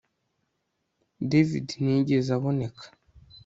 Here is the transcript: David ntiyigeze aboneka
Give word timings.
David 1.29 1.67
ntiyigeze 1.81 2.29
aboneka 2.37 2.85